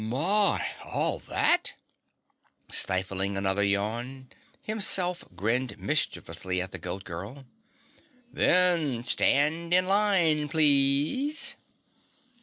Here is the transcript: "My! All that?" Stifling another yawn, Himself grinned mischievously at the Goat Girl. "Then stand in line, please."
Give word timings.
"My! 0.03 0.67
All 0.83 1.19
that?" 1.27 1.75
Stifling 2.71 3.37
another 3.37 3.61
yawn, 3.61 4.29
Himself 4.63 5.23
grinned 5.35 5.77
mischievously 5.77 6.59
at 6.59 6.71
the 6.71 6.79
Goat 6.79 7.03
Girl. 7.03 7.45
"Then 8.33 9.03
stand 9.03 9.75
in 9.75 9.85
line, 9.85 10.49
please." 10.49 11.53